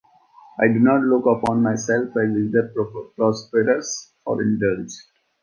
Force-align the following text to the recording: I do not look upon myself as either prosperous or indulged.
I 0.59 0.67
do 0.67 0.79
not 0.79 1.03
look 1.03 1.27
upon 1.27 1.61
myself 1.61 2.17
as 2.17 2.35
either 2.35 2.73
prosperous 3.15 4.11
or 4.25 4.41
indulged. 4.41 4.99